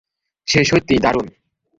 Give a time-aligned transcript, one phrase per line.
[0.47, 1.27] সে সত্যিই দারুন।